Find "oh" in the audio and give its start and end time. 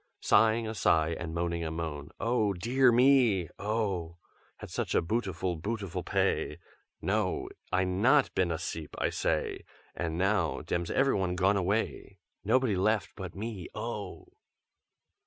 2.19-2.53, 3.59-4.17, 13.75-14.29